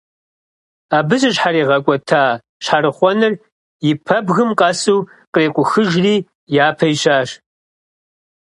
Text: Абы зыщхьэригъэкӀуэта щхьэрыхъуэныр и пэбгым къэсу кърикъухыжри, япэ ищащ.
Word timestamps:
Абы 0.97 1.15
зыщхьэригъэкӀуэта 1.21 2.21
щхьэрыхъуэныр 2.63 3.33
и 3.89 3.91
пэбгым 4.05 4.49
къэсу 4.59 5.05
кърикъухыжри, 5.33 6.15
япэ 6.65 6.85
ищащ. 6.93 7.29